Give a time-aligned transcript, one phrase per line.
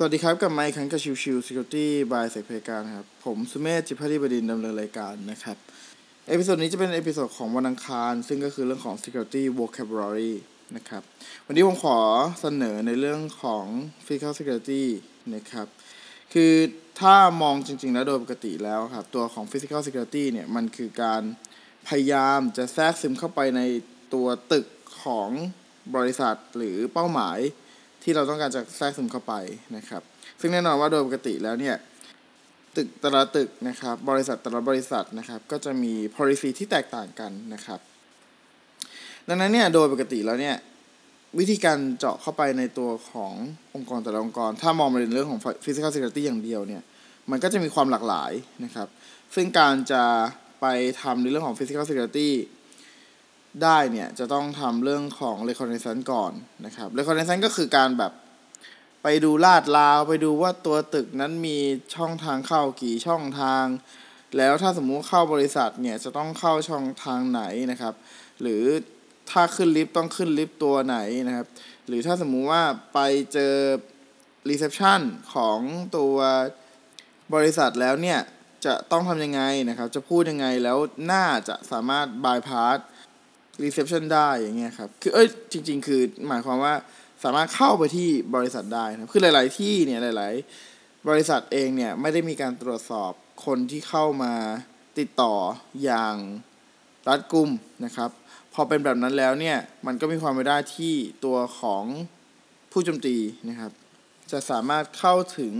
[0.00, 5.56] สวัสดีครับ กลับมาอีกครั้งกับ Chill Chill Security by SecPlayground ครับ ผมสุเมธจิตภักดีบดินทร์ดำเนินรายการนะครับ
[6.28, 10.34] episode นี้จะเป็น episode ของวันอังคาร ซึ่งก็คือเรื่องของ Security Vocabulary
[10.76, 11.02] นะครับ
[11.46, 11.98] วันนี้ผมขอ
[12.40, 13.64] เสนอในเรื่องของ
[14.06, 14.84] Physical Security
[15.34, 15.66] นะครับ
[16.32, 16.52] คือ
[17.00, 21.22] ถ้ามองจริง ๆ แล้วโดยปกติแล้วครับ ตัวของ Physical Security เนี่ย มันคือการ
[21.88, 23.62] พยายามจะแทรกซึมเข้าไปใน
[24.14, 24.66] ตัวตึก
[25.02, 25.30] ของ
[25.96, 27.38] บริษัทหรือเป้าหมาย
[28.02, 29.34] ที่เราต้องการจะแทรกซึมเข้าไป
[29.76, 30.02] นะครับ
[30.40, 31.76] ซึ่งแน่นอนว่าโดยปกติแล้วเนี่ย
[32.76, 37.80] ตึกแต่ละตึกนะครับ บริษัทแต่ละบริษัทนะครับ ก็จะมี policy ที่แตกต่างกันนะครับ
[39.28, 40.56] ดังนั้นเนี่ยโดยปกติแล้วเนี่ย
[41.38, 43.32] วิธีการเจาะเข้าไปในตัวของ
[43.74, 46.82] องค์กรแต่ละองค์กร ถ้ามองในเรื่องของ physical security อย่างเดียวเนี่ย
[47.30, 48.32] มันก็จะมีความหลากหลาย
[48.64, 48.88] นะครับ
[49.34, 50.02] ซึ่งการจะ
[50.60, 50.66] ไป
[51.02, 52.30] ทำในเรื่องของ physical security
[53.62, 56.32] ได้เนี่ยจะต้องทำเรื่องของ reconnaissance ก่อน
[56.64, 58.12] นะครับ reconnaissance ก็คือการแบบ
[59.02, 61.58] ไปดูลาดราวไปดูว่าตัวตึกนั้นมี
[61.96, 63.64] ช่องทางเข้ากี่ช่องทาง
[64.36, 67.94] แล้วถ้าสมมุติเข้าบริษัทเนี่ยจะต้องเข้าช่องทางไหนนะครับ
[68.42, 68.62] หรือ
[69.30, 71.46] ถ้าขึ้นลิฟต์ต้องขึ้นลิฟต์ตัวไหนนะครับ
[71.86, 72.62] หรือถ้าสมมุติว่า
[72.94, 72.98] ไป
[73.32, 73.54] เจอ
[74.48, 75.00] reception
[75.34, 75.58] ของ
[75.96, 76.16] ตัว
[77.34, 78.20] บริษัทแล้วเนี่ย
[78.66, 80.78] จะต้องทำยังไงนะครับ จะพูดยังไงแล้ว
[81.12, 82.78] น่าจะสามารถบายพาส
[83.58, 86.74] bypass reception ได้อย่างเงี้ยครับคือเอ้ยจริง ๆ คือหมายความว่า
[87.24, 90.34] สามารถเข้าไปที่บริษัทได้นะคือหลาย ๆ ที่เนี่ยหลาย
[90.70, 93.12] ๆ บริษัทเองเนี่ยไม่ได้มีการตรวจสอบ
[93.46, 94.34] คนที่เข้ามา
[94.98, 95.34] ติดต่อ
[95.82, 96.16] อย่าง
[97.08, 97.50] รัดกุม
[97.84, 98.10] นะครับ
[98.54, 100.94] พอเป็นแบบนั้นแล้วเนี่ย มันก็มีความไม่ได้ที่
[101.24, 101.84] ตัวของ
[102.72, 103.16] ผู้โจมตี
[103.48, 103.72] นะครับ
[104.32, 105.54] จะสามารถเข้าถึง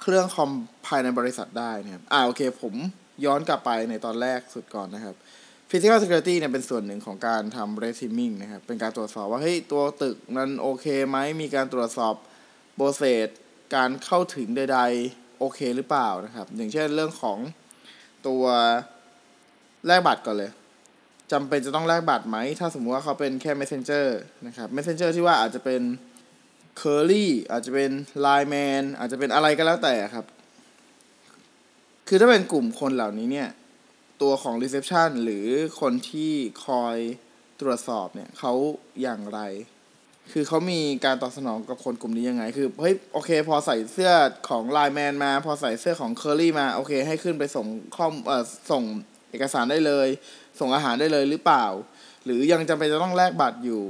[0.00, 0.50] เครื่องคอม
[0.86, 2.74] ภายในบริษัทได้นะครับอ่าโอเค ผม
[3.24, 5.16] ย้อนกลับไปในตอนแรกสุดก่อนนะครับ
[5.76, 12.14] Physical Security เนี่ยเป็นส่วนหนึ่งของการทำ Red Teaming นะครับ เป็นการตรวจสอบว่าเฮ้ยตัวตึกนั้นโอเคไหม มีการตรวจสอบ
[12.76, 13.28] โบเซต
[13.74, 17.38] การเข้าถึงใดๆ โอเคหรือเปล่านะครับ อย่างเช่นเรื่องของ
[18.26, 18.44] ตัว
[19.86, 20.50] แลกบัตรก่อนเลย
[21.32, 24.06] จำเป็นจะต้องแลกบัตรไหม ถ้าสมมติว่าเขาเป็นแค่ Messenger
[24.46, 25.82] นะครับ Messenger ที่ว่าอาจจะเป็น
[26.80, 27.90] Curly อาจจะเป็น
[28.24, 30.24] Line Man อาจจะเป็นอะไรก็แล้วแต่ครับ
[32.08, 33.48] คือถ้าเป็นกลุ่มคนเหล่านี้เนี่ย
[34.22, 35.46] ตัวของ reception หรือ
[35.80, 36.32] คนที่
[36.66, 36.96] คอย
[37.60, 38.52] ตรวจสอบเนี่ยเขา
[39.02, 39.40] อย่างไร
[40.32, 44.12] คือเขามีการตอบสนองกับคนกลุ่มนี้ยังไง คือเฮ้ยโอเค พอใส่เสื้อ
[44.48, 47.66] ของไลแมนมา พอใส่เสื้อของเคอรี่มาโอเค ให้ขึ้นไปส่ง
[47.96, 48.82] ข้อมเอ่อส่ง
[49.30, 50.08] เอกสารได้เลย
[50.60, 51.66] ส่งอาหารได้เลยหรือเปล่า
[52.24, 53.82] หรือยังจำเป็นจะต้องแลกบัตรอยู่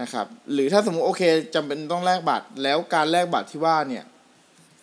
[0.00, 1.22] นะครับ หรือถ้าสมมุติโอเค
[1.54, 4.04] จำเป็นต้องแลกบัตร แล้วการแลกบัตรที่ว่าเนี่ย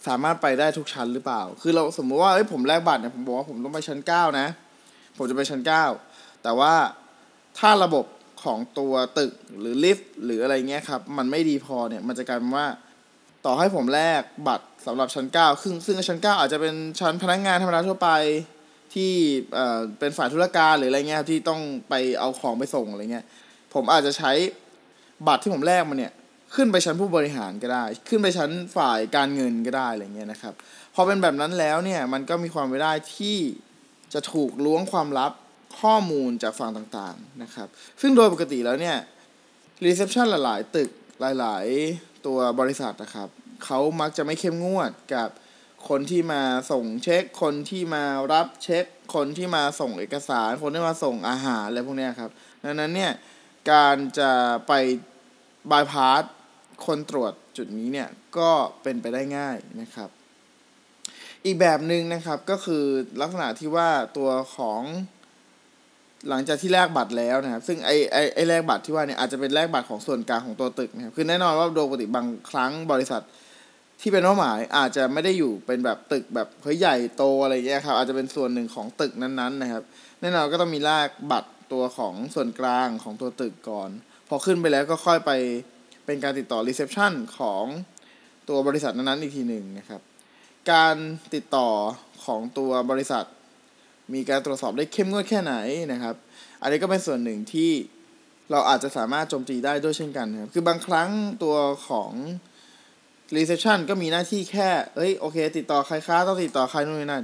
[0.08, 4.48] สามารถไปได้ทุกชั้นหรือเปล่า คือเราสมมุติว่าเอ้ยผมแลกบัตรเนี่ยผมบอกว่าผมต้องไปชั้นเก้านะ
[5.18, 5.86] ผมจะไปชั้นเก้า
[6.44, 6.74] แต่ว่า
[7.60, 8.06] ถ้าระบบ
[8.44, 12.68] ของตัวตึกหรือลิฟต์หรืออะไรเงี้ยครับ มันไม่ดีพอเนี่ยมันจะกลายเป็นว่า
[13.46, 18.10] ต่อให้ผมแลกบัตรสำหรับชั้นเก้าซึ่งซึ่งชั้นเก้าอาจจะเป็นชั้นพนักงานธรรมดาทั่วไป
[18.94, 19.12] ที่
[19.54, 23.26] เอ่อเป็นฝ่ายธุรการหรืออะไรเงี้ยครับที่ต้องไปเอาของไปส่งอะไรเงี้ย
[23.74, 24.32] ผมอาจจะใช้
[25.28, 26.14] บัตรที่ผมแลกมาเนี่ย
[26.56, 30.54] ขึ้นไปชั้นผู้บริหารก็ได้ ขึ้นไปชั้นฝ่ายการเงินก็ได้อะไรเงี้ยนะครับ
[30.96, 33.38] พอเป็นแบบนั้นแล้วเนี่ยมันก็มีความไม่ได้ที่
[34.14, 35.32] จะถูกล้วงความลับ
[35.80, 37.68] ข้อมูลจากฝั่งต่างๆนะครับ
[38.02, 38.98] ซึ่งโดยปกติแล้วเนี่ย
[39.86, 40.90] reception หลาย ๆ ตึก
[41.40, 41.66] หลาย
[41.98, 43.30] ๆ ตัวบริษัทนะครับ
[43.66, 45.30] เขามักจะไม่เข้มงวดกับ
[45.90, 46.42] คนที่มา
[46.72, 48.86] ส่งเช็ค คนที่มารับเช็ค
[49.16, 52.32] คนที่มาส่งเอกสาร คนที่มาส่งอาหารอะไรพวกนี้ครับ
[52.64, 53.12] ดังนั้นเนี่ย
[53.72, 54.32] การจะ
[54.68, 54.74] ไป
[55.72, 56.24] บายพาส
[56.86, 58.50] คนตรวจจุดนี้เนี่ยก็
[58.84, 60.10] เป็นไปได้ง่ายนะครับ
[61.46, 62.84] อีกแบบหนึ่งนะครับก็คือ
[63.22, 64.82] ลักษณะที่ว่าตัวของ
[66.30, 73.22] หลังจากที่แลกบัตรแล้วนะครับซึ่งไอไอไอแลกบัตรที่ว่าเนี่ยอาจจะเป็นแลกบัตรของส่วนกลางของตัวตึกนะครับคือแน่นอนว่าโดยปกติบางครั้งบริษัท
[74.02, 79.84] ที่เป็นเป้าหมายอาจจะไม่ได้อยู่เป็นแบบตึกแบบเฮ้ยใหญ่โตอะไรเงี้ยครับอาจจะเป็นส่วนหนึ่งของตึกนั้นๆนะครับ
[80.22, 83.90] แน่นอนก็ต้องมีแลกบัตรตัวของส่วนกลางของตัวตึกก่อน
[84.28, 85.32] พอขึ้นไปแล้วก็ค่อยไป
[86.06, 87.64] เป็นการติดต่อรีเซพชันของ
[88.50, 90.02] ตัวบริษัทนั้นๆอีกทีหนึ่งนะครับ
[90.72, 90.96] การ
[91.34, 91.70] ติดต่อ
[92.26, 93.26] ของตัวบริษัท
[94.14, 95.54] มีการตรวจสอบได้เข้มงวดแค่ไหน
[95.92, 96.16] นะครับ
[96.62, 97.72] อันนี้ก็เป็นส่วนหนึ่งที่
[98.52, 101.10] เราอาจจะสามารถโจมตีได้ด้วยเช่นกันครับ คือบางครั้ง
[101.44, 101.56] ตัว
[101.88, 102.12] ของ
[103.36, 107.24] reception ก็มีหน้าที่แค่ เอ้ย โอเค ติดต่อใครค้าต้องติดต่อใครนู่นนี่นั่น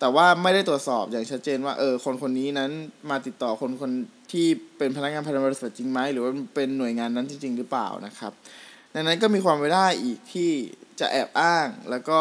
[0.00, 2.70] แต่ว่าไม่ได้ตรวจสอบอย่างชัดเจนว่าเออคนคนนี้นั้น
[3.10, 3.90] มาติดต่อคนคน
[4.32, 4.46] ที่
[4.78, 8.32] เป็นพนักงานภายในบริษัทจริงไหมหรือว่าเป็นหน่วยงานนั้นจริง ๆ หรือเปล่านะครับ
[8.94, 10.50] ดังนั้นก็มีความไปได้อีกที่
[11.00, 12.20] จะแอบอ้างแล้วก็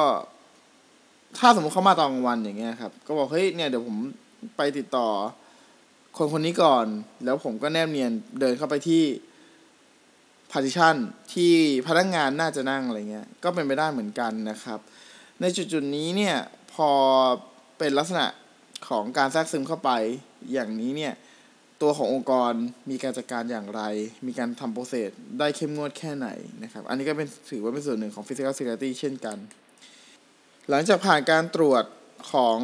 [1.38, 3.98] ถ้าสมมติเขามาตอนกลางวันอย่างเงี้ยครับ ก็บอกเฮ้ยเนี่ยเดี๋ยวผม
[4.58, 5.08] ไปติดต่อ
[6.18, 6.86] คนคนนี้ก่อน
[7.26, 9.04] แล้วผมก็แนบเนียนเดินเข้าไปที่
[10.52, 10.96] partition
[11.34, 11.52] ที่
[11.88, 14.80] พนักงงานน่าจะนั่งอะไรเงี้ยก็เป็นไปได้เหมือนกันนะครับ
[15.42, 16.36] ในจุดๆนี้เนี่ย
[16.74, 16.90] พอ
[17.78, 18.26] เป็นลักษณะ
[18.90, 19.92] ของการแทรกซึมเข้าไป
[20.54, 21.14] อย่างนี้เนี่ย
[21.82, 22.52] ตัวขององค์กร
[22.90, 23.82] มีการจัดการอย่างไร
[24.28, 26.28] มีการทำโปรเซสได้เข้มงวดแค่ไหน
[26.64, 29.38] นะครับ อันนี้ก็เป็นถือว่าเป็นส่วนหนึ่งของ physical security เช่นกัน
[30.70, 31.84] หลังจากผ่านการตรวจ
[32.32, 32.60] ของ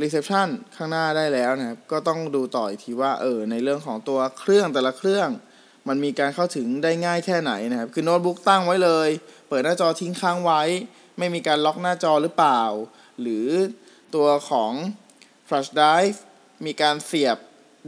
[0.00, 5.28] reception ข้างหน้าได้แล้วนะครับ ก็ต้องดูต่ออีกทีว่าเออในเรื่องของตัวเครื่องแต่ละเครื่อง
[5.88, 9.08] มันมีการเข้าถึงได้ง่ายแค่ไหนนะครับ คือโน้ตบุ๊กตั้งไว้เลย
[9.48, 10.62] เปิดหน้าจอทิ้งค้างไว้
[11.18, 12.62] ไม่มีการล็อกหน้าจอหรือเปล่า
[13.20, 13.46] หรือ
[14.14, 14.72] ตัวของ
[15.48, 16.18] flash drive
[16.66, 17.38] มีการเสียบ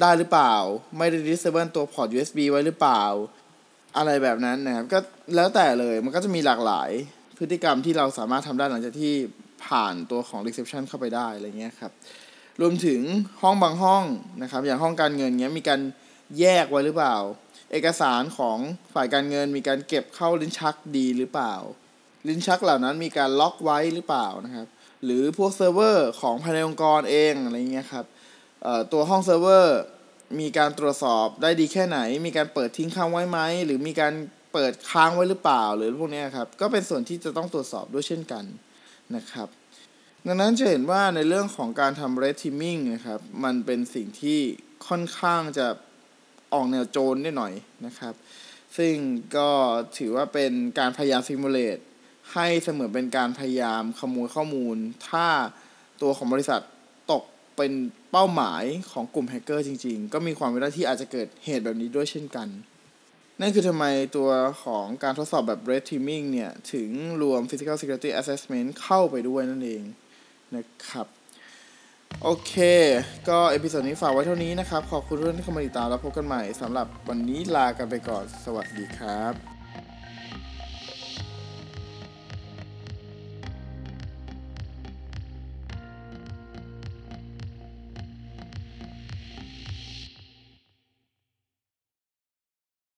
[0.01, 0.55] ได้หรือเปล่า
[0.99, 3.05] ไม่ได้ disable ตัวพอร์ต USB ไว้หรือเปล่า
[3.97, 4.99] อะไรแบบนั้นนะครับ ก็
[5.37, 6.91] แล้วแต่เลยมันก็จะมีหลากหลาย
[7.39, 9.15] พฤติกรรมที่เราสามารถทำได้หลังจากที่
[9.67, 11.93] ผ่านตัวของ reception เข้าไปได้อะไรเงี้ยครับ
[12.61, 13.01] รวมถึง
[13.43, 14.05] ห้องบางห้อง
[14.43, 15.81] นะครับ อย่างห้องการเงินเงี้ยมีการ
[16.39, 17.17] แยกไว้หรือเปล่า
[17.73, 18.59] เอกสารของ
[18.95, 21.55] ฝ่ายการเงินมีการเก็บเข้าลิ้นชักดีหรือเปล่า
[22.29, 24.67] ลิ้นชักเหล่านั้นมีการล็อกไว้หรือเปล่านะครับ
[25.05, 28.07] หรือพวกเซิร์ฟเวอร์ของภายในองค์กรเองอะไรเงี้ยครับ
[28.93, 29.79] ตัวห้องเซิร์ฟเวอร์
[30.41, 34.15] มีการตรวจสอบได้ดีแค่ไหน มีการเปิดทิ้งค้างไว้ไหม หรือมีการ
[34.53, 38.45] เปิดค้างไว้หรือเปล่า หรือพวกนี้ครับ ก็เป็นส่วนที่จะต้องตรวจสอบด้วยเช่นกัน
[39.17, 39.49] นะครับ
[40.27, 44.41] ดังนั้นจะเห็นว่าในเรื่องของการทำ red teaming นะครับ มันเป็นสิ่งที่
[44.89, 45.67] ค่อนข้างจะ
[46.53, 47.53] ออกแนวโจรนิดหน่อย
[47.87, 48.15] นะครับ
[48.77, 48.95] ซึ่ง
[49.37, 49.51] ก็
[49.99, 51.79] ถือว่าเป็นการพยายาม simulate
[52.33, 54.77] ให้เสมือนเป็นการพยายามขโมยข้อมูล
[55.09, 55.27] ถ้า
[56.03, 56.61] ตัวของบริษัท
[57.13, 57.23] ตก
[57.57, 57.73] เป็น
[58.11, 62.49] เป้าหมายของกลุ่มแฮกเกอร์จริง ๆ ก็มีความเป็นไปได้ที่อาจจะเกิดเหตุแบบนี้ด้วยเช่นกัน
[63.41, 63.85] นั่นคือทำไม
[64.17, 64.31] ตัว
[64.63, 66.91] ของการทดสอบแบบ red teaming เนี่ย ถึง
[67.23, 69.83] รวม physical security assessment เข้าไปด้วยนั่นเอง
[70.57, 71.07] นะครับ
[72.23, 72.55] โอเค
[73.29, 79.62] ก็ episode นี้ฝากไว้เท่านี้นะครับ ขอบคุณทุกท่านที่เข้ามาติดตามแล้วพบกันใหม่สำหรับวันนี้ลากันไปก่อน สวัสดีครับ